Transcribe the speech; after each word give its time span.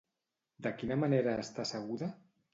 De 0.67 0.71
quina 0.79 0.97
manera 1.03 1.37
està 1.45 1.67
asseguda? 1.69 2.11